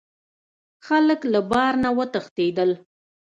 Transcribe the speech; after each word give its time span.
خلک 0.87 1.19
له 1.33 1.39
بار 1.51 1.73
نه 1.83 1.89
وتښتیدل. 1.97 2.71